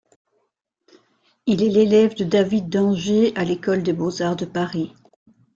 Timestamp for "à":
3.35-3.43